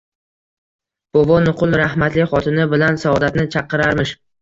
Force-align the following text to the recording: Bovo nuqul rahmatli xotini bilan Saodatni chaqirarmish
Bovo 1.17 1.37
nuqul 1.45 1.77
rahmatli 1.83 2.27
xotini 2.35 2.69
bilan 2.75 3.01
Saodatni 3.07 3.51
chaqirarmish 3.57 4.21